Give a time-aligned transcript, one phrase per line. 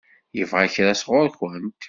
[0.37, 1.73] Yebɣa kra sɣur-kent?